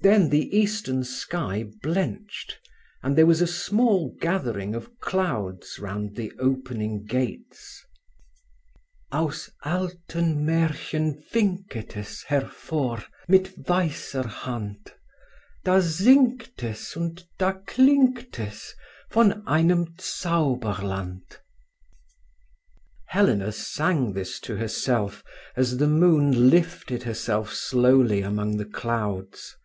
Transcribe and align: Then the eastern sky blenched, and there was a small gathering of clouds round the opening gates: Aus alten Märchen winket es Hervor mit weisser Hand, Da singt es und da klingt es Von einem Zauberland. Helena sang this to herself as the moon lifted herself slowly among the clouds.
Then 0.00 0.28
the 0.28 0.54
eastern 0.54 1.02
sky 1.02 1.64
blenched, 1.82 2.58
and 3.02 3.16
there 3.16 3.24
was 3.24 3.40
a 3.40 3.46
small 3.46 4.14
gathering 4.20 4.74
of 4.74 5.00
clouds 5.00 5.78
round 5.78 6.14
the 6.14 6.30
opening 6.38 7.06
gates: 7.06 7.82
Aus 9.10 9.48
alten 9.64 10.44
Märchen 10.44 11.22
winket 11.32 11.96
es 11.96 12.22
Hervor 12.28 13.02
mit 13.28 13.64
weisser 13.66 14.24
Hand, 14.28 14.92
Da 15.64 15.80
singt 15.80 16.62
es 16.62 16.94
und 16.98 17.24
da 17.38 17.52
klingt 17.52 18.38
es 18.38 18.74
Von 19.08 19.42
einem 19.48 19.94
Zauberland. 19.96 21.40
Helena 23.06 23.50
sang 23.50 24.12
this 24.12 24.38
to 24.40 24.56
herself 24.56 25.24
as 25.56 25.78
the 25.78 25.88
moon 25.88 26.50
lifted 26.50 27.04
herself 27.04 27.54
slowly 27.54 28.20
among 28.20 28.58
the 28.58 28.66
clouds. 28.66 29.56